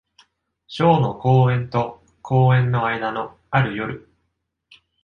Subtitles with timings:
[0.65, 4.09] ショーの公演と公演の間の、ある夜。